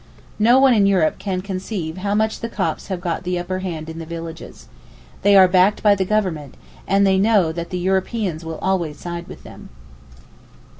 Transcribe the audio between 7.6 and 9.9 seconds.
the Europeans will always side with them.